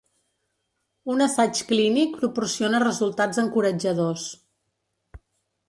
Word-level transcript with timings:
Un 1.15 1.21
assaig 1.25 1.61
clínic 1.73 2.17
proporciona 2.23 2.81
resultats 2.87 3.43
encoratjadors. 3.45 4.27